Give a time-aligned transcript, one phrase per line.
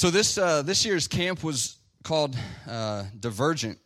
[0.00, 2.34] So this uh, this year's camp was called
[2.66, 3.78] uh, Divergent.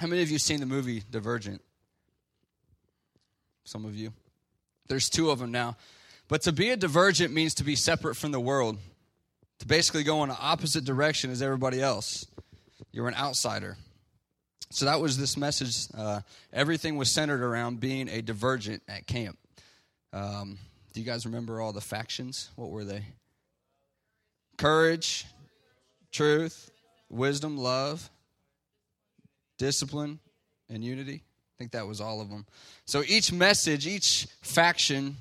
[0.00, 1.60] How many of you seen the movie Divergent?
[3.64, 4.10] Some of you.
[4.88, 5.76] There's two of them now.
[6.28, 8.78] But to be a divergent means to be separate from the world,
[9.58, 12.26] to basically go in the opposite direction as everybody else.
[12.90, 13.76] You're an outsider.
[14.70, 15.88] So that was this message.
[15.94, 16.22] Uh,
[16.54, 19.36] everything was centered around being a divergent at camp.
[20.10, 20.58] Um,
[20.94, 22.48] do you guys remember all the factions?
[22.56, 23.04] What were they?
[24.56, 25.26] Courage,
[26.10, 26.70] truth,
[27.08, 28.10] wisdom, love,
[29.58, 30.18] discipline,
[30.68, 31.22] and unity.
[31.24, 32.46] I think that was all of them.
[32.84, 35.16] So each message, each faction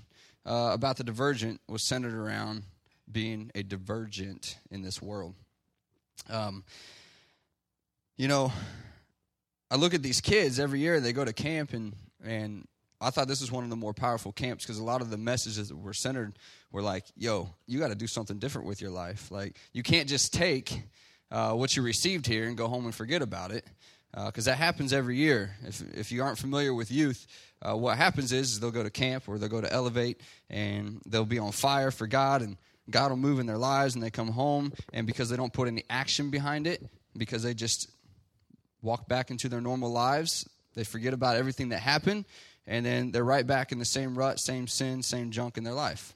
[0.46, 2.64] uh, about the divergent was centered around
[3.12, 5.36] being a divergent in this world.
[6.30, 6.64] Um,
[8.18, 8.52] you know,
[9.70, 12.68] I look at these kids every year, they go to camp, and, and
[13.00, 15.18] I thought this was one of the more powerful camps because a lot of the
[15.18, 16.38] messages that were centered
[16.72, 19.32] were like, yo, you got to do something different with your life.
[19.32, 20.84] Like, you can't just take
[21.32, 23.66] uh, what you received here and go home and forget about it
[24.26, 25.56] because uh, that happens every year.
[25.66, 27.26] If, if you aren't familiar with youth,
[27.62, 30.20] uh, what happens is, is, they'll go to camp or they'll go to Elevate
[30.50, 32.58] and they'll be on fire for God and
[32.90, 35.68] God will move in their lives and they come home and because they don't put
[35.68, 36.84] any action behind it,
[37.16, 37.90] because they just
[38.82, 42.26] walk back into their normal lives, they forget about everything that happened
[42.68, 45.74] and then they're right back in the same rut, same sin, same junk in their
[45.74, 46.16] life.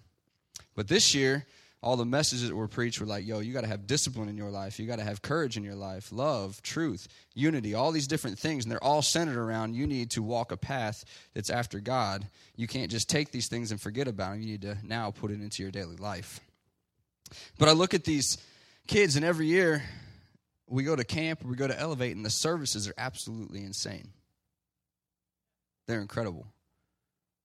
[0.75, 1.45] But this year,
[1.81, 4.37] all the messages that were preached were like, yo, you got to have discipline in
[4.37, 4.79] your life.
[4.79, 8.65] You got to have courage in your life, love, truth, unity, all these different things.
[8.65, 12.27] And they're all centered around you need to walk a path that's after God.
[12.55, 14.41] You can't just take these things and forget about them.
[14.41, 16.39] You need to now put it into your daily life.
[17.59, 18.37] But I look at these
[18.87, 19.83] kids, and every year
[20.67, 24.09] we go to camp, we go to Elevate, and the services are absolutely insane.
[25.87, 26.47] They're incredible.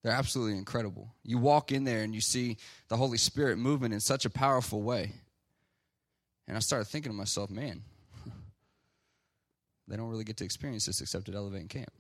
[0.03, 1.15] They're absolutely incredible.
[1.23, 2.57] You walk in there and you see
[2.89, 5.13] the Holy Spirit moving in such a powerful way.
[6.49, 7.83] And I started thinking to myself, man,
[9.87, 11.93] they don't really get to experience this except at Elevate Camp.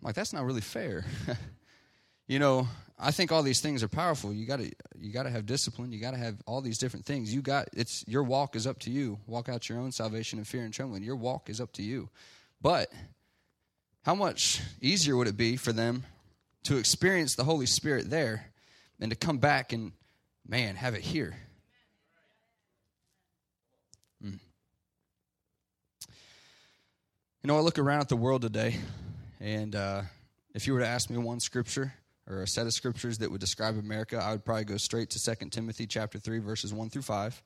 [0.00, 1.04] I'm like, that's not really fair.
[2.26, 2.68] you know,
[3.04, 4.32] I think all these things are powerful.
[4.32, 5.90] You got to you got to have discipline.
[5.90, 7.34] You got to have all these different things.
[7.34, 9.18] You got it's your walk is up to you.
[9.26, 11.02] Walk out your own salvation in fear and trembling.
[11.02, 12.08] Your walk is up to you.
[12.62, 12.92] But
[14.04, 16.04] how much easier would it be for them
[16.62, 18.46] to experience the Holy Spirit there
[19.00, 19.90] and to come back and
[20.46, 21.34] man, have it here?
[24.24, 24.38] Mm.
[27.42, 28.76] You know, I look around at the world today,
[29.40, 30.02] and uh,
[30.54, 31.94] if you were to ask me one scripture
[32.28, 35.18] or a set of scriptures that would describe America, I would probably go straight to
[35.18, 37.42] 2 Timothy chapter 3 verses 1 through 5.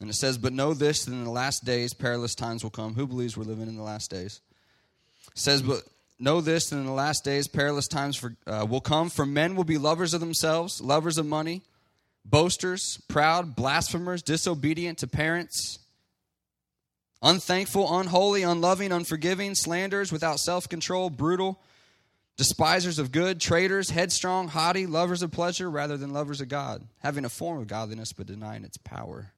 [0.00, 2.94] And it says, "But know this that in the last days perilous times will come."
[2.94, 4.40] Who believes we're living in the last days?
[5.28, 5.84] It says, "But
[6.18, 9.56] know this that in the last days perilous times for, uh, will come, for men
[9.56, 11.62] will be lovers of themselves, lovers of money,
[12.24, 15.78] boasters, proud, blasphemers, disobedient to parents,
[17.22, 21.60] unthankful, unholy, unloving, unforgiving, slanderers, without self-control, brutal,
[22.36, 27.24] despisers of good, traitors, headstrong, haughty, lovers of pleasure rather than lovers of God, having
[27.24, 29.32] a form of godliness but denying its power.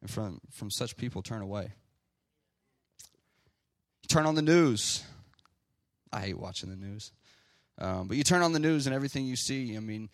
[0.00, 1.72] And from, from such people, turn away.
[4.08, 5.04] Turn on the news.
[6.12, 7.12] I hate watching the news.
[7.78, 10.08] Um, but you turn on the news and everything you see, I mean,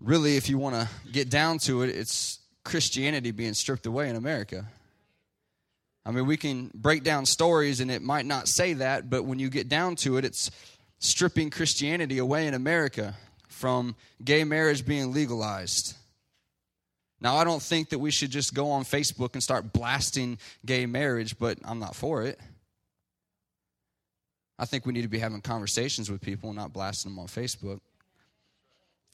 [0.00, 4.16] really, if you want to get down to it, it's Christianity being stripped away in
[4.16, 4.66] America.
[6.04, 9.38] I mean, we can break down stories and it might not say that, but when
[9.38, 10.50] you get down to it, it's
[11.00, 13.14] stripping Christianity away in America
[13.48, 15.96] from gay marriage being legalized.
[17.20, 20.86] Now, I don't think that we should just go on Facebook and start blasting gay
[20.86, 22.38] marriage, but I'm not for it.
[24.58, 27.80] I think we need to be having conversations with people not blasting them on Facebook.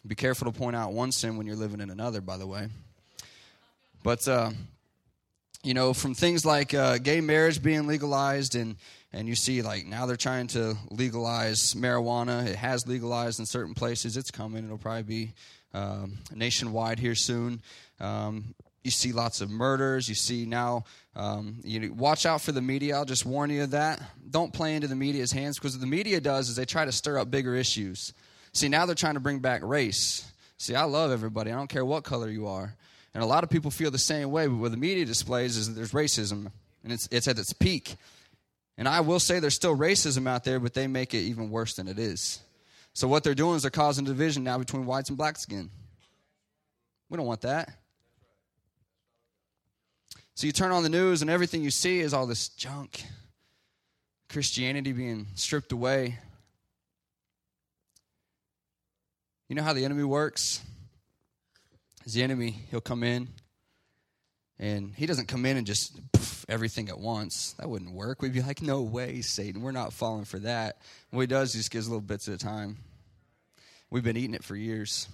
[0.07, 2.69] Be careful to point out one sin when you're living in another, by the way.
[4.05, 4.51] But, uh,
[5.63, 8.77] you know, from things like uh, gay marriage being legalized and
[9.13, 12.47] and you see like now they're trying to legalize marijuana.
[12.47, 14.17] It has legalized in certain places.
[14.17, 14.65] It's coming.
[14.65, 15.33] It'll probably be
[15.73, 17.63] um, nationwide here soon.
[17.99, 18.55] Um,
[18.85, 20.09] you see lots of murders.
[20.09, 20.85] You see now.
[21.15, 22.95] Um, you watch out for the media.
[22.95, 24.01] I'll just warn you of that.
[24.31, 26.93] Don't play into the media's hands because what the media does is they try to
[26.93, 28.13] stir up bigger issues.
[28.53, 30.31] See now they're trying to bring back race.
[30.59, 31.51] See, I love everybody.
[31.51, 32.77] I don't care what color you are.
[33.17, 34.47] And a lot of people feel the same way.
[34.47, 36.53] But what the media displays is that there's racism,
[36.85, 37.97] and it's it's at its peak.
[38.77, 41.73] And I will say there's still racism out there, but they make it even worse
[41.77, 42.41] than it is.
[42.93, 45.71] So what they're doing is they're causing division now between whites and black skin.
[47.09, 47.71] We don't want that.
[50.35, 53.03] So you turn on the news and everything you see is all this junk.
[54.29, 56.19] Christianity being stripped away.
[59.49, 60.61] You know how the enemy works?
[62.07, 63.29] Is the enemy, he'll come in
[64.59, 67.55] and he doesn't come in and just poof, everything at once.
[67.59, 68.23] That wouldn't work.
[68.23, 69.61] We'd be like, no way, Satan.
[69.61, 70.79] We're not falling for that.
[71.11, 72.79] What he does, he just gives little bits at a time.
[73.91, 75.09] We've been eating it for years.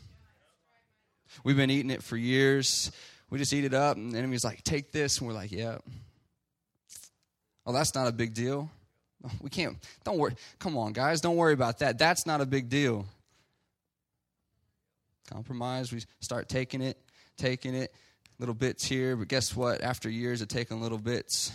[1.44, 2.92] We've been eating it for years.
[3.30, 5.18] We just eat it up, and the enemy's like, take this.
[5.18, 5.78] And we're like, yeah.
[7.64, 8.70] Oh, that's not a big deal.
[9.40, 10.34] We can't, don't worry.
[10.58, 11.96] Come on, guys, don't worry about that.
[11.96, 13.06] That's not a big deal.
[15.30, 16.98] Compromise, we start taking it,
[17.36, 17.92] taking it,
[18.38, 19.82] little bits here, but guess what?
[19.82, 21.52] After years of taking little bits,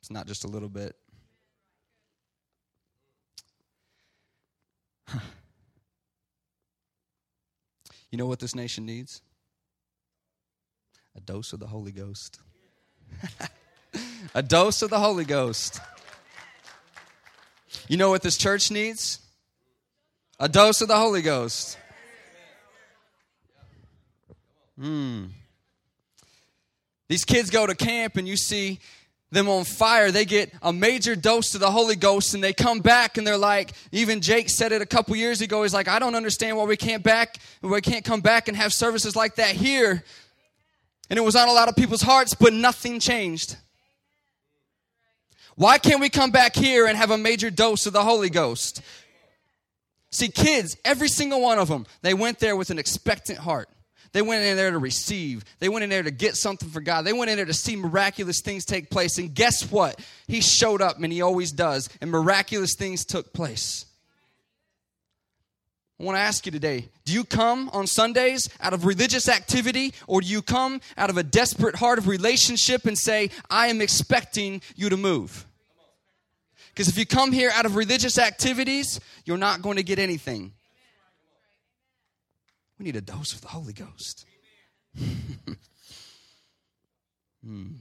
[0.00, 0.96] it's not just a little bit.
[8.10, 9.20] You know what this nation needs?
[11.14, 12.40] A dose of the Holy Ghost.
[14.34, 15.78] a dose of the Holy Ghost.
[17.86, 19.20] You know what this church needs?
[20.40, 21.76] A dose of the Holy Ghost.
[24.78, 25.24] Hmm.
[27.08, 28.78] These kids go to camp and you see
[29.30, 30.10] them on fire.
[30.10, 33.38] They get a major dose of the Holy Ghost and they come back and they're
[33.38, 35.62] like, even Jake said it a couple years ago.
[35.62, 38.72] He's like, I don't understand why we can't back, we can't come back and have
[38.72, 40.04] services like that here.
[41.10, 43.56] And it was on a lot of people's hearts, but nothing changed.
[45.56, 48.80] Why can't we come back here and have a major dose of the Holy Ghost?
[50.10, 53.68] See, kids, every single one of them, they went there with an expectant heart.
[54.12, 55.44] They went in there to receive.
[55.58, 57.02] They went in there to get something for God.
[57.02, 59.18] They went in there to see miraculous things take place.
[59.18, 60.00] And guess what?
[60.26, 61.88] He showed up and he always does.
[62.00, 63.84] And miraculous things took place.
[66.00, 69.94] I want to ask you today do you come on Sundays out of religious activity
[70.06, 73.80] or do you come out of a desperate heart of relationship and say, I am
[73.80, 75.44] expecting you to move?
[76.68, 80.52] Because if you come here out of religious activities, you're not going to get anything.
[82.78, 84.24] We need a dose of the Holy Ghost.
[87.44, 87.72] hmm.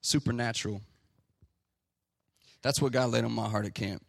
[0.00, 0.82] Supernatural.
[2.62, 4.04] That's what God laid on my heart at camp.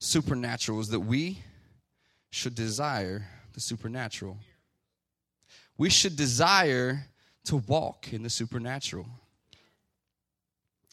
[0.00, 1.42] Supernatural is that we
[2.30, 4.38] should desire the supernatural.
[5.76, 7.06] We should desire
[7.44, 9.06] to walk in the supernatural.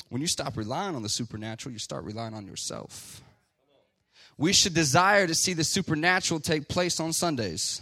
[0.10, 3.22] When you stop relying on the supernatural, you start relying on yourself.
[4.38, 7.82] We should desire to see the supernatural take place on Sundays.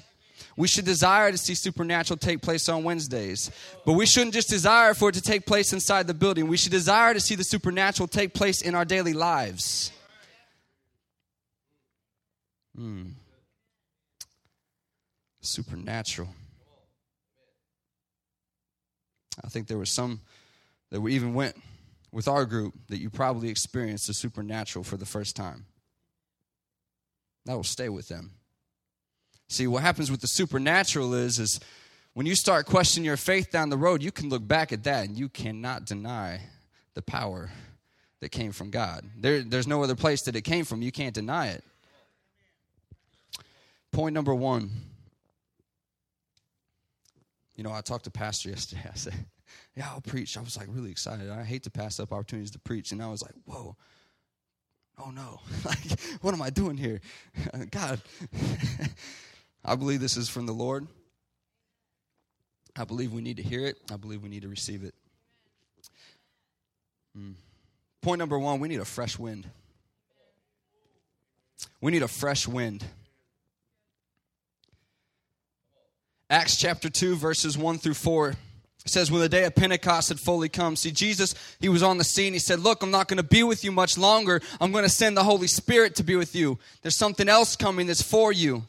[0.55, 3.49] We should desire to see supernatural take place on Wednesdays.
[3.85, 6.47] But we shouldn't just desire for it to take place inside the building.
[6.47, 9.91] We should desire to see the supernatural take place in our daily lives.
[12.75, 13.09] Hmm.
[15.41, 16.29] Supernatural.
[19.43, 20.21] I think there was some
[20.91, 21.55] that we even went
[22.11, 25.65] with our group that you probably experienced the supernatural for the first time.
[27.45, 28.31] That will stay with them.
[29.49, 31.59] See, what happens with the supernatural is, is
[32.13, 35.07] when you start questioning your faith down the road, you can look back at that
[35.07, 36.41] and you cannot deny
[36.93, 37.51] the power
[38.19, 39.03] that came from God.
[39.17, 40.81] There, there's no other place that it came from.
[40.81, 41.63] You can't deny it.
[43.91, 44.71] Point number one.
[47.55, 48.81] You know, I talked to Pastor yesterday.
[48.91, 49.13] I said,
[49.75, 50.37] Yeah, I'll preach.
[50.37, 51.29] I was like really excited.
[51.29, 52.91] I hate to pass up opportunities to preach.
[52.91, 53.75] And I was like, Whoa,
[54.97, 57.01] oh no, like, what am I doing here?
[57.71, 58.01] God,
[59.65, 60.87] I believe this is from the Lord.
[62.75, 63.77] I believe we need to hear it.
[63.91, 64.95] I believe we need to receive it.
[67.17, 67.33] Mm.
[68.01, 69.47] Point number one we need a fresh wind.
[71.79, 72.83] We need a fresh wind.
[76.29, 78.33] Acts chapter 2, verses 1 through 4
[78.85, 81.97] it says, when the day of Pentecost had fully come, see, Jesus, he was on
[81.97, 82.33] the scene.
[82.33, 84.41] He said, Look, I'm not going to be with you much longer.
[84.59, 86.59] I'm going to send the Holy Spirit to be with you.
[86.81, 88.63] There's something else coming that's for you.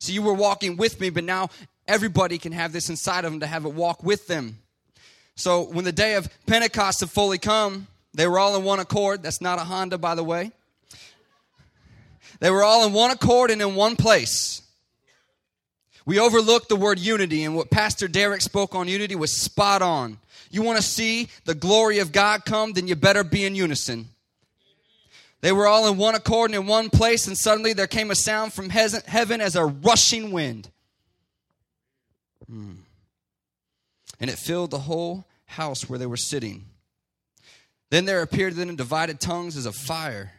[0.00, 1.48] So you were walking with me, but now
[1.88, 4.58] everybody can have this inside of them to have it walk with them.
[5.34, 9.22] So when the day of Pentecost had fully come, they were all in one accord.
[9.22, 10.52] That's not a Honda, by the way.
[12.40, 14.60] They were all in one accord and in one place.
[16.06, 20.18] We overlook the word unity, and what Pastor Derek spoke on unity was spot on.
[20.52, 24.08] You want to see the glory of God come, then you better be in unison.
[25.40, 28.14] They were all in one accord and in one place, and suddenly there came a
[28.14, 30.70] sound from heaven as a rushing wind.
[32.48, 32.74] Hmm.
[34.20, 36.66] And it filled the whole house where they were sitting.
[37.90, 40.32] Then there appeared then divided tongues as of fire,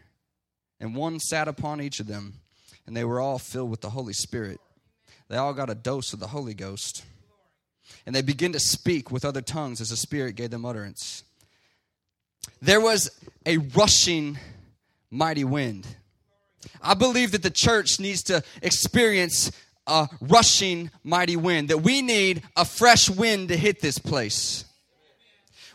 [0.79, 2.35] and one sat upon each of them,
[2.85, 4.61] and they were all filled with the Holy Spirit
[5.29, 7.03] they all got a dose of the Holy Ghost.
[8.05, 11.23] And they begin to speak with other tongues as the Spirit gave them utterance.
[12.61, 13.09] There was
[13.45, 14.37] a rushing
[15.11, 15.87] mighty wind.
[16.81, 19.51] I believe that the church needs to experience
[19.85, 24.65] a rushing mighty wind, that we need a fresh wind to hit this place.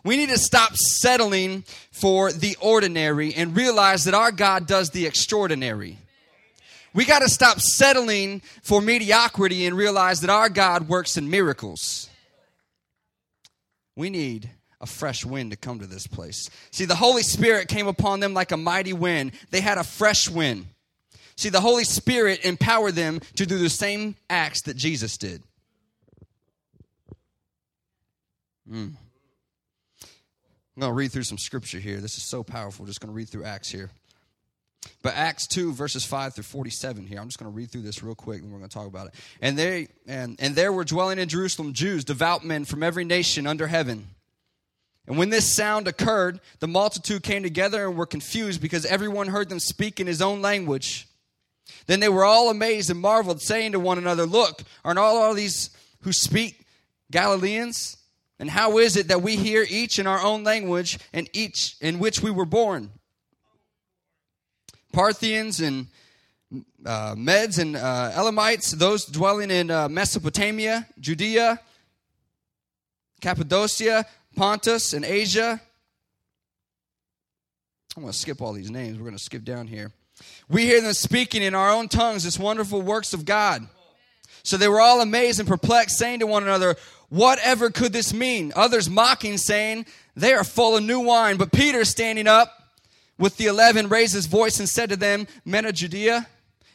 [0.04, 5.06] We need to stop settling for the ordinary and realize that our God does the
[5.06, 5.98] extraordinary.
[6.94, 12.10] We got to stop settling for mediocrity and realize that our God works in miracles.
[13.96, 16.50] We need a fresh wind to come to this place.
[16.70, 19.32] See, the Holy Spirit came upon them like a mighty wind.
[19.50, 20.66] They had a fresh wind.
[21.36, 25.42] See, the Holy Spirit empowered them to do the same acts that Jesus did.
[28.70, 28.92] Mm.
[30.74, 32.00] I'm going to read through some scripture here.
[32.00, 32.86] This is so powerful.
[32.86, 33.90] Just going to read through Acts here.
[35.02, 37.20] But Acts 2, verses 5 through 47 here.
[37.20, 39.08] I'm just going to read through this real quick and we're going to talk about
[39.08, 39.14] it.
[39.40, 43.46] And they and, and there were dwelling in Jerusalem Jews, devout men from every nation
[43.46, 44.08] under heaven.
[45.06, 49.48] And when this sound occurred, the multitude came together and were confused because everyone heard
[49.48, 51.08] them speak in his own language.
[51.86, 55.34] Then they were all amazed and marveled, saying to one another, Look, aren't all, all
[55.34, 55.70] these
[56.02, 56.64] who speak
[57.10, 57.96] Galileans?
[58.38, 61.98] And how is it that we hear each in our own language and each in
[61.98, 62.90] which we were born?
[64.92, 65.86] Parthians and
[66.84, 71.60] uh, Medes and uh, Elamites, those dwelling in uh, Mesopotamia, Judea,
[73.20, 74.04] Cappadocia,
[74.36, 75.60] Pontus, and Asia.
[77.96, 78.98] I'm going to skip all these names.
[78.98, 79.92] We're going to skip down here.
[80.48, 83.66] We hear them speaking in our own tongues this wonderful works of God.
[84.42, 86.76] So they were all amazed and perplexed, saying to one another,
[87.10, 88.52] Whatever could this mean?
[88.56, 91.36] Others mocking, saying, They are full of new wine.
[91.36, 92.61] But Peter, standing up
[93.18, 96.26] with the eleven, raised his voice and said to them, Men of Judea,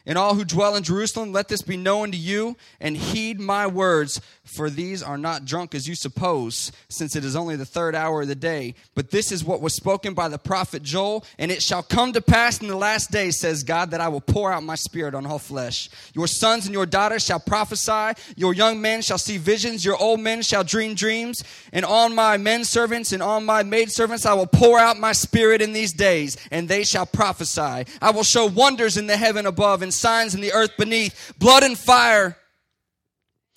[0.08, 3.66] and all who dwell in Jerusalem, let this be known to you, and heed my
[3.66, 7.94] words, for these are not drunk as you suppose, since it is only the third
[7.94, 8.74] hour of the day.
[8.94, 12.22] But this is what was spoken by the prophet Joel, and it shall come to
[12.22, 15.26] pass in the last days, says God, that I will pour out my spirit on
[15.26, 15.90] all flesh.
[16.14, 20.20] Your sons and your daughters shall prophesy, your young men shall see visions, your old
[20.20, 24.46] men shall dream dreams, and on my men servants and on my maidservants I will
[24.46, 27.84] pour out my spirit in these days, and they shall prophesy.
[28.00, 31.62] I will show wonders in the heaven above and signs in the earth beneath, blood
[31.62, 32.36] and fire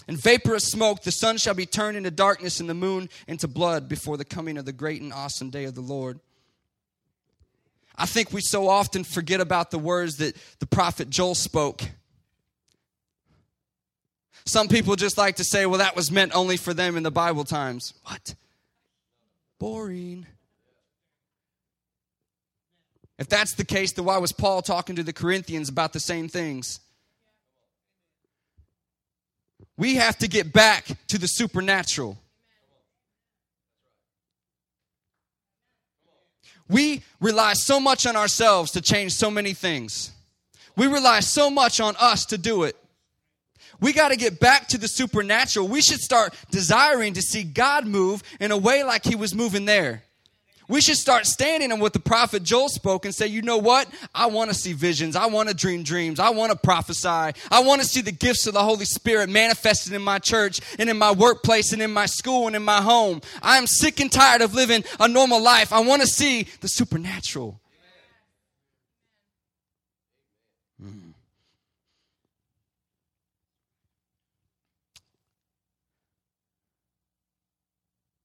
[0.08, 1.04] and vaporous smoke.
[1.04, 4.58] The sun shall be turned into darkness and the moon into blood before the coming
[4.58, 6.20] of the great and awesome day of the Lord.
[7.96, 11.84] I think we so often forget about the words that the prophet Joel spoke.
[14.46, 17.12] Some people just like to say, well, that was meant only for them in the
[17.12, 17.94] Bible times.
[18.06, 18.34] What?
[19.60, 20.26] Boring.
[23.22, 26.28] If that's the case, then why was Paul talking to the Corinthians about the same
[26.28, 26.80] things?
[29.78, 32.18] We have to get back to the supernatural.
[36.68, 40.10] We rely so much on ourselves to change so many things.
[40.76, 42.76] We rely so much on us to do it.
[43.80, 45.68] We got to get back to the supernatural.
[45.68, 49.66] We should start desiring to see God move in a way like He was moving
[49.66, 50.02] there.
[50.72, 53.90] We should start standing on what the prophet Joel spoke and say, you know what?
[54.16, 55.18] I want to see visions.
[55.18, 56.18] I want to dream dreams.
[56.18, 57.10] I want to prophesy.
[57.10, 60.90] I want to see the gifts of the Holy Spirit manifested in my church and
[60.90, 63.20] in my workplace and in my school and in my home.
[63.42, 65.74] I am sick and tired of living a normal life.
[65.74, 67.60] I want to see the supernatural.
[70.82, 71.12] Hmm.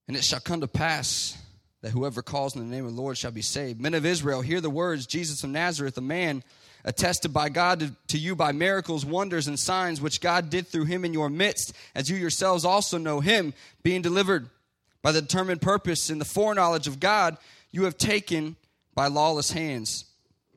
[0.07, 1.37] And it shall come to pass
[1.87, 3.79] that whoever calls in the name of the Lord shall be saved.
[3.79, 6.43] Men of Israel, hear the words Jesus of Nazareth, a man
[6.83, 10.83] attested by God to, to, you by miracles, wonders, and signs which God did through
[10.83, 13.53] him in your midst, as you yourselves also know him,
[13.83, 14.49] being delivered
[15.01, 17.37] by the determined purpose and the foreknowledge of God,
[17.71, 18.57] you have taken
[18.93, 20.03] by lawless hands.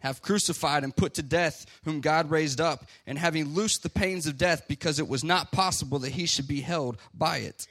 [0.01, 4.27] Have crucified and put to death, whom God raised up, and having loosed the pains
[4.27, 7.69] of death, because it was not possible that he should be held by it.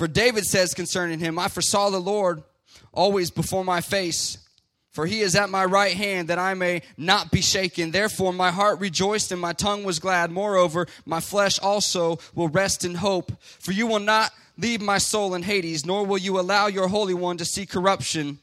[0.00, 2.42] For David says concerning him, I foresaw the Lord
[2.90, 4.38] always before my face.
[4.92, 7.90] For he is at my right hand that I may not be shaken.
[7.90, 10.30] Therefore, my heart rejoiced and my tongue was glad.
[10.30, 13.30] Moreover, my flesh also will rest in hope.
[13.42, 17.12] For you will not leave my soul in Hades, nor will you allow your Holy
[17.12, 18.38] One to see corruption.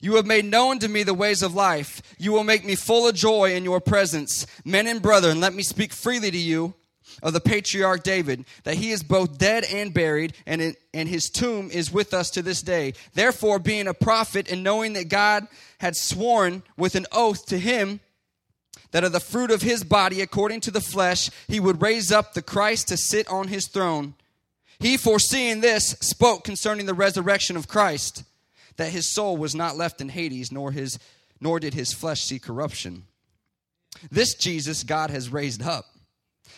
[0.00, 2.00] You have made known to me the ways of life.
[2.16, 4.46] You will make me full of joy in your presence.
[4.64, 6.74] Men and brethren, let me speak freely to you
[7.22, 11.70] of the patriarch David, that he is both dead and buried, and, and his tomb
[11.70, 12.94] is with us to this day.
[13.14, 15.46] Therefore, being a prophet and knowing that God
[15.78, 18.00] had sworn with an oath to him
[18.92, 22.32] that of the fruit of his body, according to the flesh, he would raise up
[22.32, 24.14] the Christ to sit on his throne.
[24.78, 28.24] He, foreseeing this, spoke concerning the resurrection of Christ,
[28.76, 30.98] that his soul was not left in Hades, nor, his,
[31.40, 33.04] nor did his flesh see corruption.
[34.10, 35.84] This Jesus God has raised up,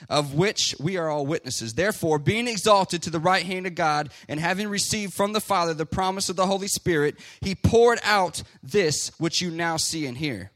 [0.09, 1.75] of which we are all witnesses.
[1.75, 5.75] Therefore, being exalted to the right hand of God, and having received from the Father
[5.75, 10.19] the promise of the Holy Spirit, he poured out this which you now see and
[10.19, 10.51] hear.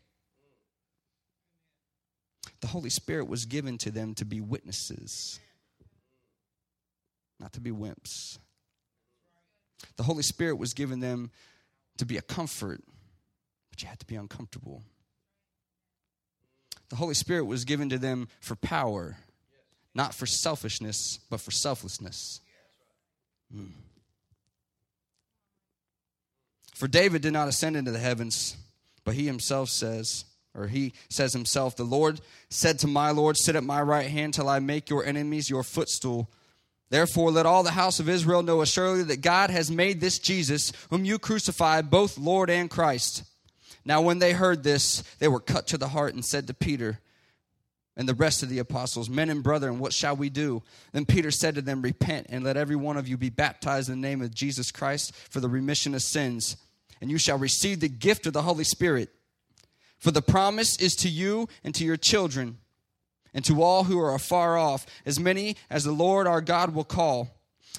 [2.61, 5.39] The Holy Spirit was given to them to be witnesses,
[7.39, 8.39] not to be wimps.
[9.97, 11.31] The Holy Spirit was given them
[11.99, 12.83] to be a comfort,
[13.71, 14.83] but you had to be uncomfortable.
[16.89, 19.19] The Holy Spirit was given to them for power,
[19.97, 22.41] not for selfishness, but for selflessness.
[23.55, 23.71] Mm.
[26.75, 28.59] For David did not ascend into the heavens,
[29.05, 33.57] but he himself says, or he says himself, The Lord said to my Lord, Sit
[33.57, 36.31] at my right hand till I make your enemies your footstool.
[36.91, 40.73] Therefore, let all the house of Israel know assuredly that God has made this Jesus,
[40.91, 43.25] whom you crucified, both Lord and Christ.
[43.85, 47.01] Now, when they heard this, they were cut to the heart and said to Peter
[47.97, 50.63] and the rest of the apostles, Men and brethren, what shall we do?
[50.93, 54.01] Then Peter said to them, Repent and let every one of you be baptized in
[54.01, 56.57] the name of Jesus Christ for the remission of sins,
[57.01, 59.11] and you shall receive the gift of the Holy Spirit.
[59.99, 62.59] For the promise is to you and to your children,
[63.33, 66.85] and to all who are afar off, as many as the Lord our God will
[66.85, 67.31] call.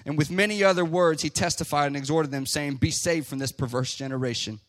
[0.06, 3.52] And with many other words, he testified and exhorted them, saying, Be saved from this
[3.52, 4.60] perverse generation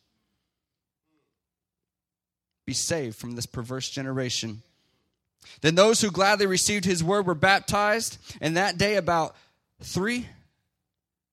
[2.69, 4.63] be saved from this perverse generation.
[5.61, 9.35] Then those who gladly received his word were baptized, and that day about
[9.83, 10.27] three,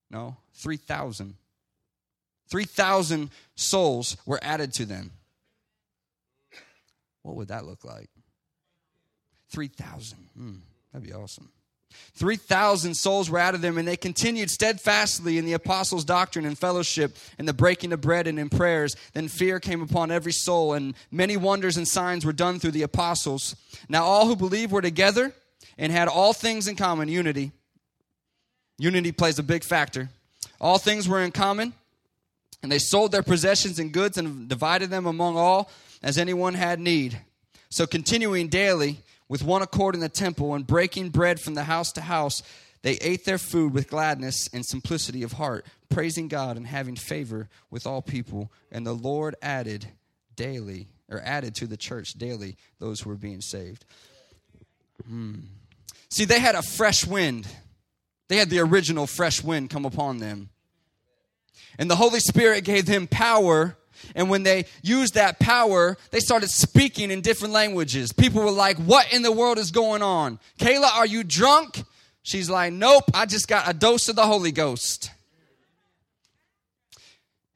[0.09, 1.35] no, 3,000.
[2.47, 5.11] 3,000 souls were added to them.
[7.23, 8.09] What would that look like?
[9.49, 10.29] 3,000.
[10.39, 10.59] Mm,
[10.91, 11.49] that'd be awesome.
[12.15, 16.57] 3,000 souls were out of them, and they continued steadfastly in the apostles' doctrine and
[16.57, 18.95] fellowship, in the breaking of bread and in prayers.
[19.13, 22.83] Then fear came upon every soul, and many wonders and signs were done through the
[22.83, 23.55] apostles.
[23.89, 25.33] Now all who believed were together
[25.77, 27.51] and had all things in common unity.
[28.77, 30.09] Unity plays a big factor.
[30.59, 31.73] All things were in common,
[32.63, 35.69] and they sold their possessions and goods and divided them among all
[36.01, 37.19] as anyone had need.
[37.69, 41.91] So continuing daily, with one accord in the temple and breaking bread from the house
[41.93, 42.43] to house,
[42.81, 47.49] they ate their food with gladness and simplicity of heart, praising God and having favor
[47.71, 48.51] with all people.
[48.71, 49.87] And the Lord added
[50.35, 53.85] daily, or added to the church daily, those who were being saved.
[55.07, 55.35] Hmm.
[56.09, 57.47] See, they had a fresh wind.
[58.27, 60.49] They had the original fresh wind come upon them.
[61.77, 63.77] And the Holy Spirit gave them power
[64.13, 68.11] and when they used that power, they started speaking in different languages.
[68.11, 70.39] People were like, What in the world is going on?
[70.59, 71.83] Kayla, are you drunk?
[72.23, 75.11] She's like, Nope, I just got a dose of the Holy Ghost.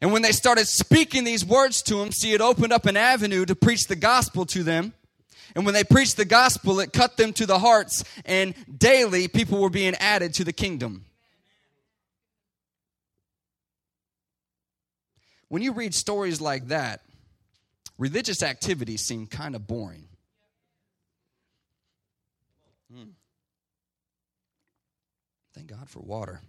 [0.02, 3.46] And when they started speaking these words to him, see, it opened up an avenue
[3.46, 4.94] to preach the gospel to them.
[5.56, 9.60] And when they preached the gospel, it cut them to the hearts, and daily people
[9.60, 11.06] were being added to the kingdom.
[15.50, 17.02] When you read stories like that,
[17.98, 20.08] religious activities seem kind of boring.
[22.96, 23.10] Mm.
[25.54, 26.40] Thank God for water.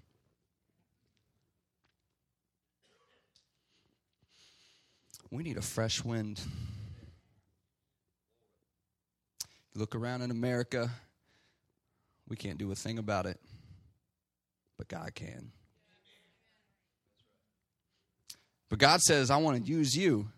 [5.30, 6.40] We need a fresh wind.
[9.74, 10.90] look around in America,
[12.28, 13.40] we can't do a thing about it,
[14.76, 15.52] but God can.
[18.70, 20.28] But God says, I want to use you.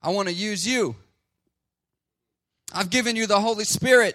[0.00, 0.94] I want to use you.
[2.72, 4.14] I've given you the Holy Spirit,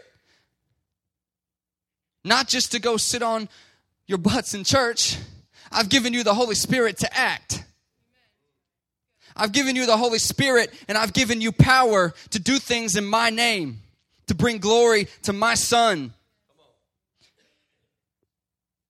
[2.23, 3.49] not just to go sit on
[4.07, 5.17] your butts in church.
[5.71, 7.65] I've given you the Holy Spirit to act.
[9.35, 13.05] I've given you the Holy Spirit and I've given you power to do things in
[13.05, 13.79] my name,
[14.27, 16.13] to bring glory to my Son.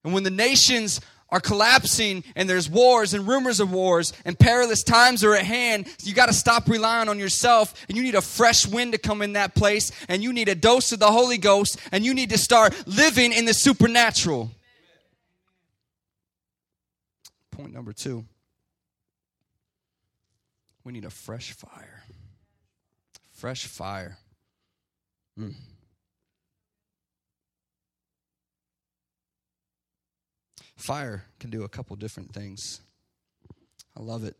[0.04, 1.00] And when the nations
[1.34, 5.88] are collapsing and there's wars and rumors of wars and perilous times are at hand,
[6.04, 9.20] you got to stop relying on yourself and you need a fresh wind to come
[9.20, 12.30] in that place and you need a dose of the Holy Ghost and you need
[12.30, 14.52] to start living in the supernatural.
[17.50, 18.24] Point number two
[20.84, 22.04] we need a fresh fire.
[23.32, 24.18] Fresh fire.
[25.36, 25.54] Mm.
[30.76, 32.80] Fire can do a couple different things.
[33.96, 34.36] I love it.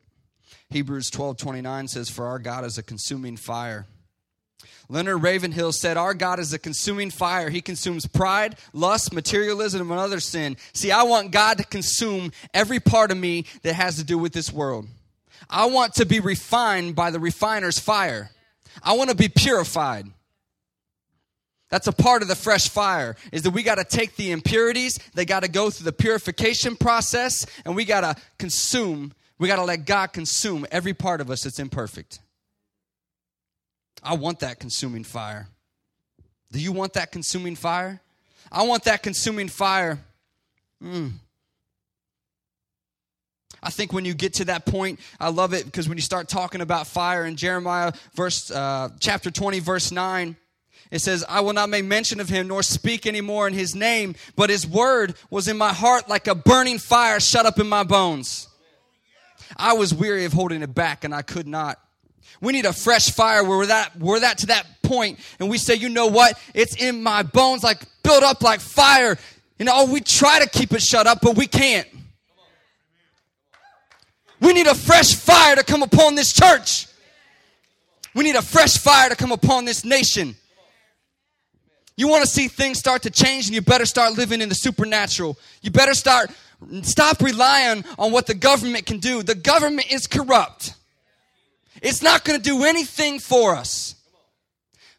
[0.70, 3.86] Hebrews 12 29 says, For our God is a consuming fire.
[4.88, 7.50] Leonard Ravenhill said, Our God is a consuming fire.
[7.50, 10.56] He consumes pride, lust, materialism, and other sin.
[10.72, 14.32] See, I want God to consume every part of me that has to do with
[14.32, 14.86] this world.
[15.48, 18.30] I want to be refined by the refiner's fire.
[18.82, 20.06] I want to be purified.
[21.70, 24.98] That's a part of the fresh fire is that we got to take the impurities,
[25.14, 29.56] they got to go through the purification process, and we got to consume, we got
[29.56, 32.20] to let God consume every part of us that's imperfect.
[34.02, 35.48] I want that consuming fire.
[36.52, 38.00] Do you want that consuming fire?
[38.52, 39.98] I want that consuming fire.
[40.82, 41.12] Mm.
[43.62, 46.28] I think when you get to that point, I love it because when you start
[46.28, 50.36] talking about fire in Jeremiah verse uh, chapter 20 verse 9,
[50.90, 54.14] it says, I will not make mention of him nor speak anymore in his name,
[54.36, 57.84] but his word was in my heart like a burning fire shut up in my
[57.84, 58.48] bones.
[59.56, 61.80] I was weary of holding it back and I could not.
[62.40, 65.58] We need a fresh fire where we're that we're that to that point and we
[65.58, 66.38] say, you know what?
[66.52, 69.16] It's in my bones, like built up like fire.
[69.58, 71.88] You know, we try to keep it shut up, but we can't.
[74.40, 76.86] We need a fresh fire to come upon this church.
[78.14, 80.36] We need a fresh fire to come upon this nation.
[81.96, 84.54] You want to see things start to change, and you better start living in the
[84.54, 85.38] supernatural.
[85.62, 86.30] You better start
[86.82, 89.22] stop relying on what the government can do.
[89.22, 90.74] The government is corrupt.
[91.82, 93.94] It's not going to do anything for us.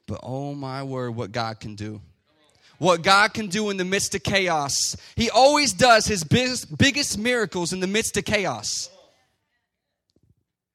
[0.07, 2.01] But oh my word, what God can do.
[2.77, 4.95] What God can do in the midst of chaos.
[5.15, 8.89] He always does his biggest, biggest miracles in the midst of chaos.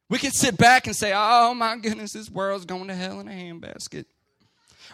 [0.09, 3.29] We can sit back and say, oh my goodness, this world's going to hell in
[3.29, 4.07] a handbasket.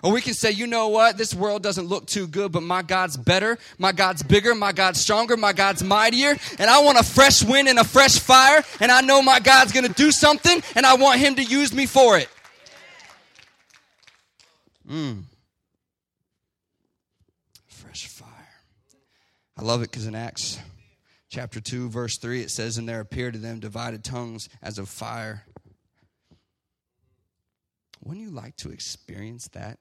[0.03, 1.17] Or we can say, you know what?
[1.17, 3.59] This world doesn't look too good, but my God's better.
[3.79, 4.55] My God's bigger.
[4.55, 5.37] My God's stronger.
[5.37, 6.37] My God's mightier.
[6.59, 8.63] And I want a fresh wind and a fresh fire.
[8.81, 10.63] And I know my God's going to do something.
[10.75, 12.29] And I want Him to use me for it.
[14.89, 15.23] Mm.
[17.67, 18.29] Fresh fire.
[19.57, 20.59] I love it because in Acts
[21.29, 24.89] chapter 2, verse 3, it says, And there appeared to them divided tongues as of
[24.89, 25.45] fire.
[28.03, 29.79] Wouldn't you like to experience that?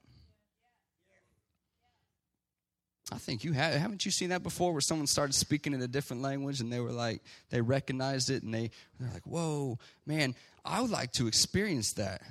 [3.12, 3.74] I think you have.
[3.74, 6.80] Haven't you seen that before where someone started speaking in a different language and they
[6.80, 11.28] were like, they recognized it and they, they're like, whoa, man, I would like to
[11.28, 12.22] experience that.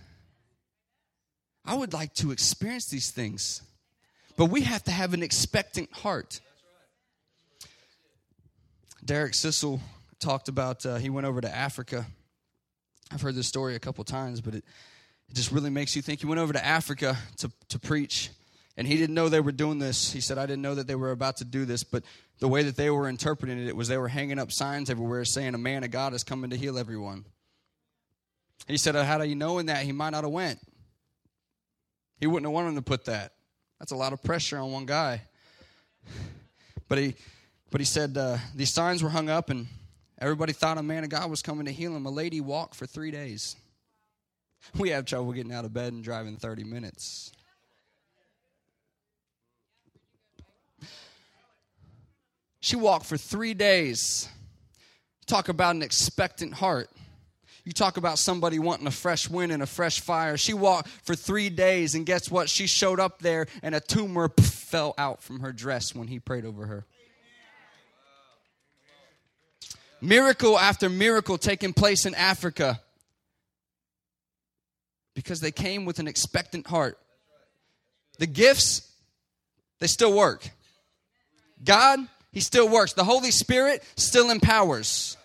[1.64, 3.62] I would like to experience these things.
[4.36, 6.40] But we have to have an expectant heart.
[9.04, 9.80] Derek Sissel
[10.18, 12.06] talked about, uh, he went over to Africa.
[13.12, 14.64] I've heard this story a couple times, but it,
[15.28, 16.20] it just really makes you think.
[16.20, 18.30] He went over to Africa to, to preach
[18.76, 20.12] and he didn't know they were doing this.
[20.12, 22.02] He said, I didn't know that they were about to do this, but
[22.40, 25.24] the way that they were interpreting it, it was they were hanging up signs everywhere
[25.24, 27.24] saying, A man of God is coming to heal everyone.
[28.66, 29.84] He said, How do you know in that?
[29.84, 30.58] He might not have went.
[32.18, 33.32] He wouldn't have wanted him to put that.
[33.78, 35.22] That's a lot of pressure on one guy.
[36.86, 37.14] But he,
[37.70, 39.68] but he said uh, these signs were hung up, and
[40.18, 42.04] everybody thought a man of God was coming to heal him.
[42.04, 43.56] A lady walked for three days.
[44.76, 47.32] We have trouble getting out of bed and driving 30 minutes.
[52.64, 54.26] She walked for three days.
[55.26, 56.88] Talk about an expectant heart.
[57.62, 60.38] You talk about somebody wanting a fresh wind and a fresh fire.
[60.38, 62.48] She walked for three days, and guess what?
[62.48, 66.46] She showed up there, and a tumor fell out from her dress when he prayed
[66.46, 66.86] over her.
[70.00, 72.80] Miracle after miracle taking place in Africa
[75.12, 76.98] because they came with an expectant heart.
[78.18, 78.90] The gifts,
[79.80, 80.48] they still work.
[81.62, 82.92] God he still works.
[82.92, 85.16] The Holy Spirit still empowers.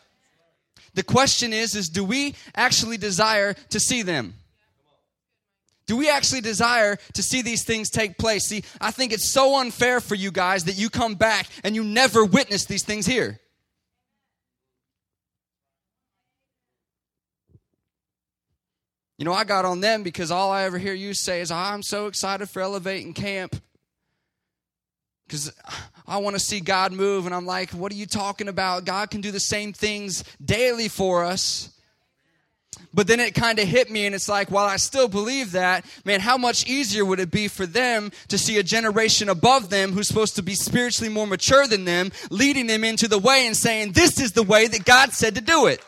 [0.93, 4.35] The question is is do we actually desire to see them?
[5.87, 8.47] Do we actually desire to see these things take place?
[8.47, 11.83] See, I think it's so unfair for you guys that you come back and you
[11.83, 13.39] never witness these things here.
[19.17, 21.55] You know, I got on them because all I ever hear you say is, oh,
[21.55, 23.55] I'm so excited for Elevating Camp
[25.29, 25.53] because
[26.07, 27.27] I want to see God move.
[27.27, 28.83] And I'm like, what are you talking about?
[28.83, 31.69] God can do the same things daily for us.
[32.91, 35.85] But then it kind of hit me, and it's like, while I still believe that,
[36.05, 39.91] man, how much easier would it be for them to see a generation above them
[39.91, 43.55] who's supposed to be spiritually more mature than them, leading them into the way and
[43.55, 45.83] saying, This is the way that God said to do it?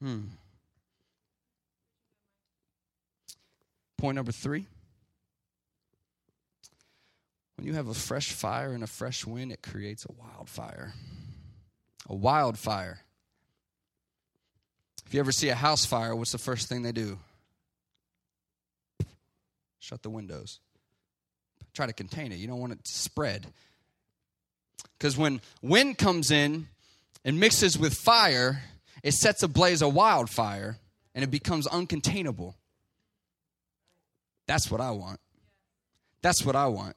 [0.00, 0.20] Hmm.
[4.00, 4.66] Point number three
[7.56, 10.94] when you have a fresh fire and a fresh wind, it creates a wildfire.
[12.08, 13.00] A wildfire.
[15.06, 17.18] If you ever see a house fire, what's the first thing they do?
[19.78, 20.60] Shut the windows.
[21.74, 22.36] Try to contain it.
[22.36, 23.46] You don't want it to spread.
[24.96, 26.68] Because when wind comes in
[27.26, 28.62] and mixes with fire,
[29.02, 30.78] it sets ablaze a wildfire
[31.14, 32.54] and it becomes uncontainable.
[34.50, 35.20] That's what I want.
[36.22, 36.96] That's what I want.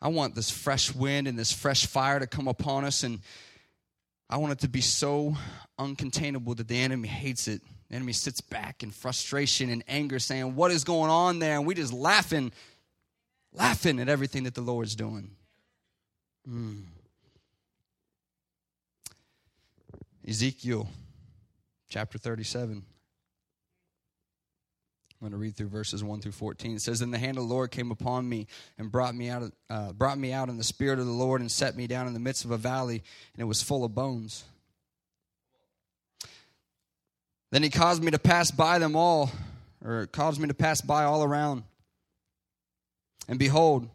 [0.00, 3.18] I want this fresh wind and this fresh fire to come upon us, and
[4.30, 5.34] I want it to be so
[5.80, 7.60] uncontainable that the enemy hates it.
[7.90, 11.56] The enemy sits back in frustration and anger, saying, What is going on there?
[11.56, 12.52] And we just laughing,
[13.52, 15.32] laughing at everything that the Lord's doing.
[16.48, 16.84] Mm.
[20.24, 20.88] Ezekiel
[21.88, 22.84] chapter 37.
[25.22, 26.74] I'm going to read through verses 1 through 14.
[26.74, 29.52] It says, "Then the hand of the Lord came upon me and brought me out,
[29.70, 32.12] uh, brought me out in the spirit of the Lord and set me down in
[32.12, 34.42] the midst of a valley, and it was full of bones.
[37.52, 39.30] Then he caused me to pass by them all,
[39.84, 41.62] or caused me to pass by all around.
[43.28, 43.88] And behold,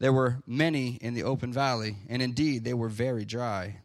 [0.00, 3.78] there were many in the open valley, and indeed they were very dry.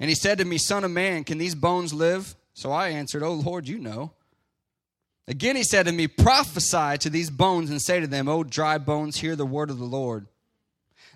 [0.00, 2.34] And he said to me, Son of man, can these bones live?
[2.54, 4.12] So I answered, O Lord, you know.
[5.26, 8.78] Again, he said to me, Prophesy to these bones and say to them, O dry
[8.78, 10.26] bones, hear the word of the Lord.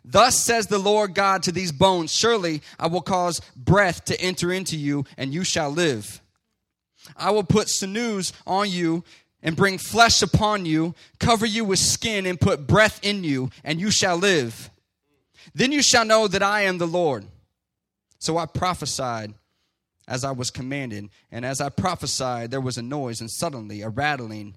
[0.05, 4.53] Thus says the Lord God to these bones Surely I will cause breath to enter
[4.53, 6.23] into you, and you shall live.
[7.17, 9.05] I will put sinews on you
[9.43, 13.81] and bring flesh upon you, cover you with skin, and put breath in you, and
[13.81, 14.71] you shall live.
[15.55, 17.27] Then you shall know that I am the Lord.
[18.19, 19.35] So I prophesied
[20.09, 21.11] as I was commanded.
[21.31, 24.57] And as I prophesied, there was a noise, and suddenly a rattling.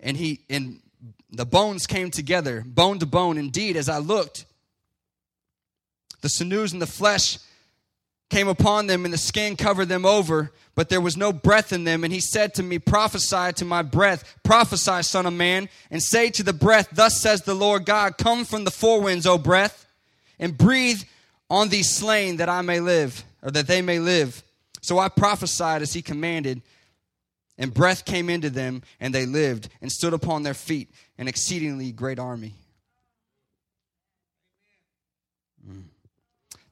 [0.00, 0.80] And he and
[1.30, 3.38] the bones came together, bone to bone.
[3.38, 4.44] Indeed, as I looked,
[6.20, 7.38] the sinews and the flesh
[8.28, 11.84] came upon them, and the skin covered them over, but there was no breath in
[11.84, 12.02] them.
[12.02, 16.30] And he said to me, Prophesy to my breath, prophesy, son of man, and say
[16.30, 19.86] to the breath, Thus says the Lord God, Come from the four winds, O breath,
[20.40, 21.02] and breathe
[21.48, 24.42] on these slain that I may live, or that they may live.
[24.86, 26.62] So I prophesied as he commanded,
[27.58, 31.90] and breath came into them, and they lived and stood upon their feet, an exceedingly
[31.90, 32.54] great army.
[35.68, 35.86] Mm.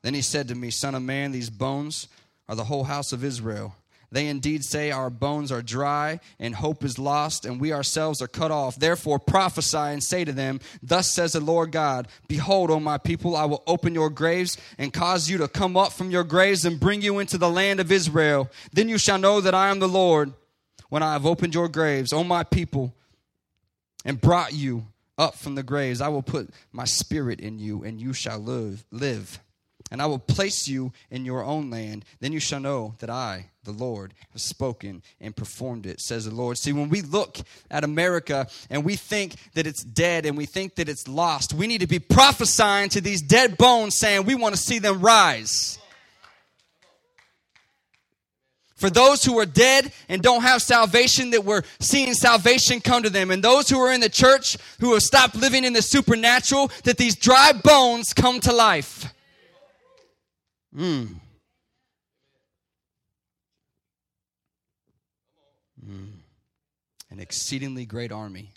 [0.03, 2.07] Then he said to me, Son of man, these bones
[2.49, 3.75] are the whole house of Israel.
[4.11, 8.29] They indeed say, Our bones are dry, and hope is lost, and we ourselves are
[8.29, 8.77] cut off.
[8.77, 13.37] Therefore prophesy and say to them, Thus says the Lord God Behold, O my people,
[13.37, 16.81] I will open your graves and cause you to come up from your graves and
[16.81, 18.51] bring you into the land of Israel.
[18.73, 20.33] Then you shall know that I am the Lord
[20.89, 22.95] when I have opened your graves, O my people,
[24.05, 24.87] and brought you
[25.17, 26.01] up from the graves.
[26.01, 28.85] I will put my spirit in you, and you shall live.
[28.91, 29.41] live
[29.91, 32.05] and I will place you in your own land.
[32.21, 36.35] Then you shall know that I, the Lord, have spoken and performed it, says the
[36.35, 36.59] Lord.
[36.59, 37.39] See, when we look
[37.71, 41.67] at America and we think that it's dead and we think that it's lost, we
[41.67, 45.79] need to be prophesying to these dead bones, saying we want to see them rise.
[48.75, 53.11] For those who are dead and don't have salvation, that we're seeing salvation come to
[53.11, 53.31] them.
[53.31, 56.99] And those who are in the church who have stopped living in the supernatural, that
[56.99, 59.14] these dry bones come to life.
[60.77, 61.21] Mm.
[65.87, 66.09] Mm.
[67.11, 68.53] An exceedingly great army.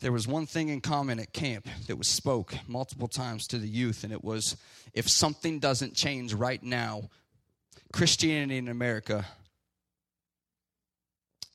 [0.00, 3.68] There was one thing in common at camp that was spoke multiple times to the
[3.68, 4.56] youth, and it was
[4.94, 7.08] if something doesn't change right now,
[7.92, 9.24] Christianity in America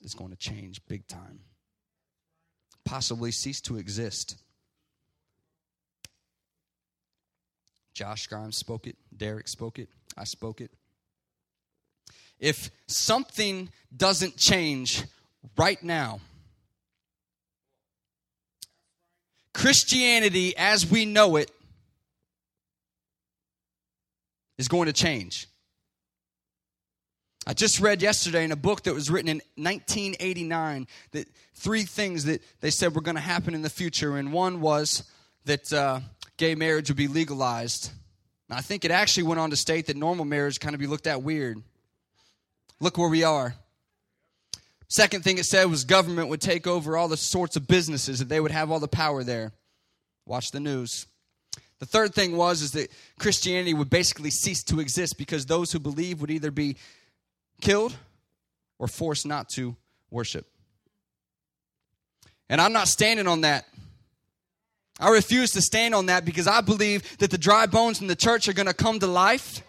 [0.02, 1.40] is going to change big time,
[2.86, 4.38] possibly cease to exist.
[7.98, 10.70] Josh Grimes spoke it, Derek spoke it, I spoke it.
[12.40, 15.04] If something doesn't change
[15.58, 16.20] right now,
[19.52, 21.50] Christianity as we know it
[24.60, 25.48] is going to change.
[27.48, 32.26] I just read yesterday in a book that was written in 1989 that three things
[32.26, 35.10] that they said were going to happen in the future, and one was
[35.46, 36.02] that uh,
[36.38, 37.92] gay marriage would be legalized.
[38.50, 41.08] I think it actually went on to state that normal marriage kind of be looked
[41.08, 41.62] at weird.
[42.80, 43.56] Look where we are.
[44.88, 48.30] Second thing it said was government would take over all the sorts of businesses, that
[48.30, 49.52] they would have all the power there.
[50.26, 51.08] Watch the news.
[51.80, 55.80] The third thing was is that Christianity would basically cease to exist because those who
[55.80, 56.78] believe would either be
[57.62, 57.96] killed
[58.80, 59.76] or forced not to
[60.10, 60.46] worship.
[62.50, 63.66] And I'm not standing on that.
[65.00, 68.16] I refuse to stand on that because I believe that the dry bones in the
[68.16, 69.62] church are going to come to life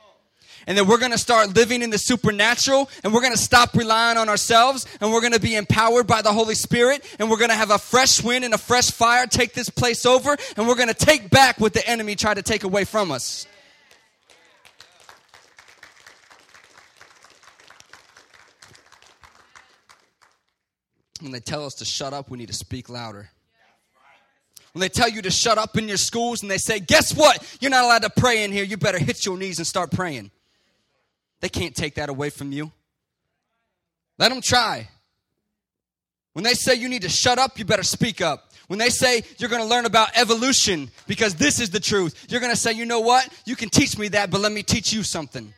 [0.66, 3.74] and that we're going to start living in the supernatural and we're going to stop
[3.74, 7.38] relying on ourselves and we're going to be empowered by the Holy Spirit and we're
[7.38, 10.68] going to have a fresh wind and a fresh fire take this place over and
[10.68, 13.46] we're going to take back what the enemy tried to take away from us.
[21.20, 23.30] When they tell us to shut up, we need to speak louder.
[24.72, 27.42] When they tell you to shut up in your schools and they say, guess what?
[27.60, 28.64] You're not allowed to pray in here.
[28.64, 30.30] You better hit your knees and start praying.
[31.40, 32.72] They can't take that away from you.
[34.18, 34.88] Let them try.
[36.32, 38.52] When they say you need to shut up, you better speak up.
[38.66, 42.40] When they say you're going to learn about evolution because this is the truth, you're
[42.40, 43.28] going to say, you know what?
[43.46, 45.54] You can teach me that, but let me teach you something.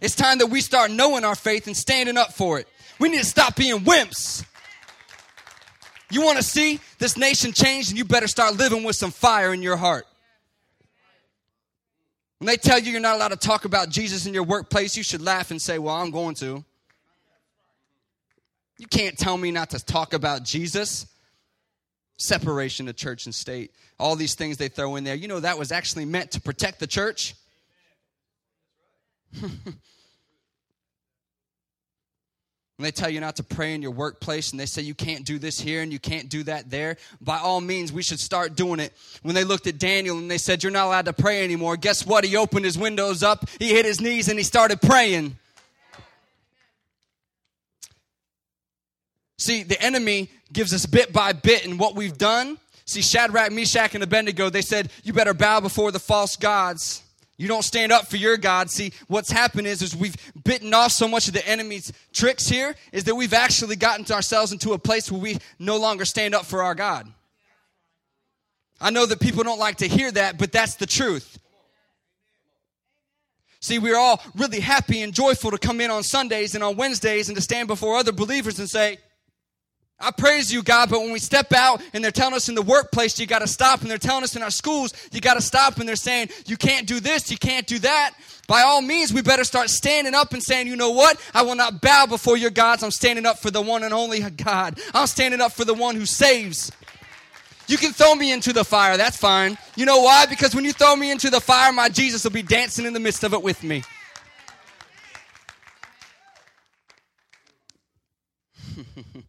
[0.00, 2.68] It's time that we start knowing our faith and standing up for it.
[2.98, 4.44] We need to stop being wimps.
[6.14, 9.52] You want to see this nation change, and you better start living with some fire
[9.52, 10.06] in your heart.
[12.38, 15.02] When they tell you you're not allowed to talk about Jesus in your workplace, you
[15.02, 16.64] should laugh and say, Well, I'm going to.
[18.78, 21.08] You can't tell me not to talk about Jesus.
[22.16, 23.72] Separation of church and state.
[23.98, 25.16] All these things they throw in there.
[25.16, 27.34] You know, that was actually meant to protect the church.
[32.76, 35.24] When they tell you not to pray in your workplace and they say you can't
[35.24, 38.56] do this here and you can't do that there, by all means, we should start
[38.56, 38.92] doing it.
[39.22, 42.04] When they looked at Daniel and they said, You're not allowed to pray anymore, guess
[42.04, 42.24] what?
[42.24, 45.36] He opened his windows up, he hit his knees, and he started praying.
[49.38, 52.58] See, the enemy gives us bit by bit, and what we've done.
[52.86, 57.03] See, Shadrach, Meshach, and Abednego, they said, You better bow before the false gods.
[57.36, 58.70] You don't stand up for your God.
[58.70, 62.74] See, what's happened is, is we've bitten off so much of the enemy's tricks here,
[62.92, 66.44] is that we've actually gotten ourselves into a place where we no longer stand up
[66.44, 67.12] for our God.
[68.80, 71.38] I know that people don't like to hear that, but that's the truth.
[73.60, 77.28] See, we're all really happy and joyful to come in on Sundays and on Wednesdays
[77.28, 78.98] and to stand before other believers and say,
[80.00, 82.62] I praise you, God, but when we step out and they're telling us in the
[82.62, 85.40] workplace, you got to stop, and they're telling us in our schools, you got to
[85.40, 88.12] stop, and they're saying, you can't do this, you can't do that,
[88.46, 91.18] by all means, we better start standing up and saying, you know what?
[91.32, 92.82] I will not bow before your gods.
[92.82, 94.78] I'm standing up for the one and only God.
[94.92, 96.70] I'm standing up for the one who saves.
[97.66, 99.56] You can throw me into the fire, that's fine.
[99.74, 100.26] You know why?
[100.26, 103.00] Because when you throw me into the fire, my Jesus will be dancing in the
[103.00, 103.82] midst of it with me.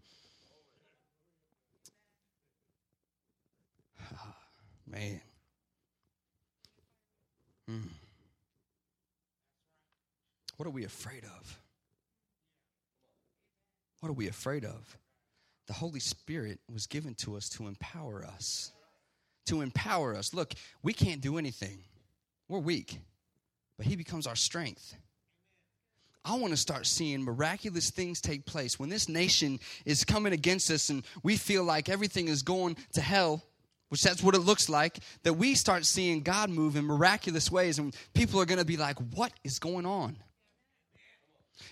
[4.87, 5.21] Man.
[7.69, 7.87] Mm.
[10.57, 11.59] What are we afraid of?
[13.99, 14.97] What are we afraid of?
[15.67, 18.71] The Holy Spirit was given to us to empower us.
[19.47, 20.33] To empower us.
[20.33, 21.79] Look, we can't do anything,
[22.47, 22.99] we're weak,
[23.77, 24.95] but He becomes our strength.
[26.23, 28.79] I want to start seeing miraculous things take place.
[28.79, 33.01] When this nation is coming against us and we feel like everything is going to
[33.01, 33.43] hell,
[33.89, 37.77] which that's what it looks like, that we start seeing God move in miraculous ways,
[37.77, 40.17] and people are going to be like, What is going on?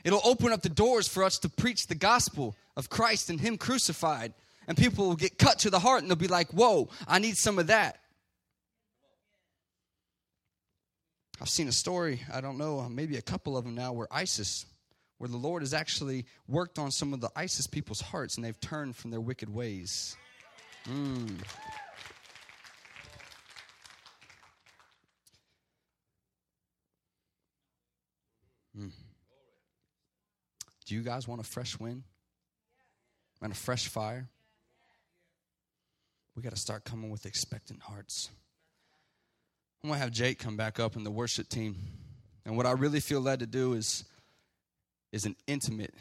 [0.04, 3.58] It'll open up the doors for us to preach the gospel of Christ and Him
[3.58, 4.34] crucified,
[4.68, 7.38] and people will get cut to the heart and they'll be like, Whoa, I need
[7.38, 8.00] some of that.
[11.42, 14.66] I've seen a story, I don't know, maybe a couple of them now, where ISIS,
[15.18, 18.60] where the Lord has actually worked on some of the ISIS people's hearts and they've
[18.62, 20.16] turned from their wicked ways.
[20.88, 21.40] Mm.
[28.78, 28.92] Mm.
[30.86, 32.04] Do you guys want a fresh wind
[33.42, 34.28] and a fresh fire?
[36.36, 38.30] We got to start coming with expectant hearts.
[39.84, 41.76] I'm going to have Jake come back up in the worship team.
[42.46, 44.04] And what I really feel led to do is,
[45.12, 45.94] is an intimate,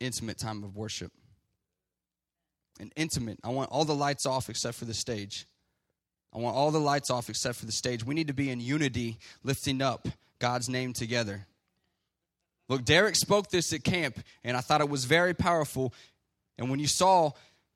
[0.00, 1.12] intimate time of worship.
[2.80, 3.38] An intimate.
[3.44, 5.46] I want all the lights off except for the stage.
[6.32, 8.04] I want all the lights off except for the stage.
[8.04, 10.08] We need to be in unity, lifting up
[10.40, 11.46] God's name together.
[12.68, 15.92] Look, Derek spoke this at camp, and I thought it was very powerful.
[16.58, 17.32] And when you saw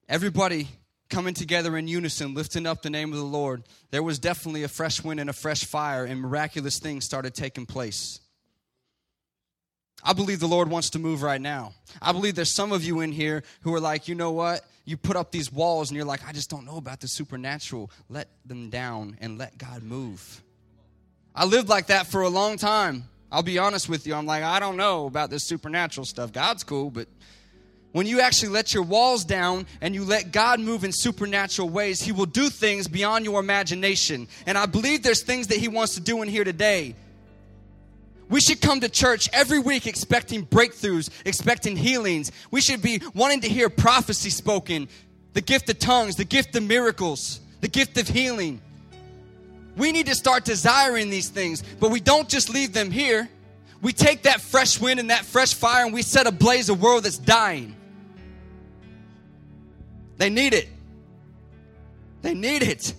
[0.09, 0.69] everybody
[1.11, 4.69] coming together in unison, lifting up the name of the Lord, there was definitely a
[4.69, 8.21] fresh wind and a fresh fire, and miraculous things started taking place.
[10.03, 11.73] I believe the Lord wants to move right now.
[12.01, 14.65] I believe there's some of you in here who are like, you know what?
[14.85, 17.91] You put up these walls and you're like, I just don't know about the supernatural.
[18.09, 20.43] Let them down and let God move.
[21.35, 23.05] I lived like that for a long time.
[23.31, 24.15] I'll be honest with you.
[24.15, 26.33] I'm like, I don't know about this supernatural stuff.
[26.33, 27.09] God's cool, but
[27.93, 32.01] when you actually let your walls down and you let God move in supernatural ways,
[32.01, 34.29] He will do things beyond your imagination.
[34.47, 36.95] And I believe there's things that He wants to do in here today.
[38.31, 42.31] We should come to church every week expecting breakthroughs, expecting healings.
[42.51, 44.89] We should be wanting to hear prophecy spoken,
[45.33, 48.61] the gift of tongues, the gift of miracles, the gift of healing.
[49.79, 53.29] We need to start desiring these things, but we don't just leave them here.
[53.81, 57.05] We take that fresh wind and that fresh fire and we set ablaze a world
[57.05, 57.77] that's dying.
[60.17, 60.69] They need it.
[62.23, 62.93] They need it.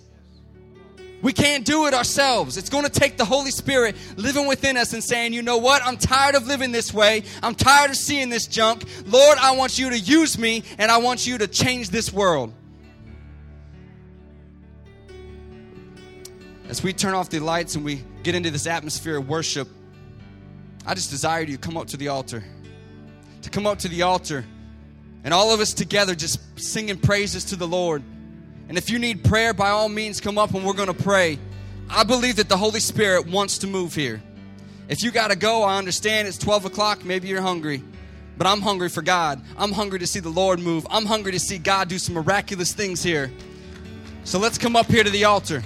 [1.22, 2.56] We can't do it ourselves.
[2.56, 5.82] It's going to take the Holy Spirit living within us and saying, you know what?
[5.84, 7.24] I'm tired of living this way.
[7.42, 8.84] I'm tired of seeing this junk.
[9.04, 12.54] Lord, I want you to use me and I want you to change this world.
[16.70, 19.66] As we turn off the lights and we get into this atmosphere of worship,
[20.86, 22.44] I just desire you to come up to the altar.
[23.42, 24.44] To come up to the altar
[25.24, 28.04] and all of us together just singing praises to the Lord.
[28.68, 31.40] And if you need prayer, by all means, come up and we're going to pray.
[31.88, 34.22] I believe that the Holy Spirit wants to move here.
[34.88, 37.04] If you got to go, I understand it's 12 o'clock.
[37.04, 37.82] Maybe you're hungry.
[38.38, 39.42] But I'm hungry for God.
[39.58, 40.86] I'm hungry to see the Lord move.
[40.88, 43.32] I'm hungry to see God do some miraculous things here.
[44.22, 45.64] So let's come up here to the altar.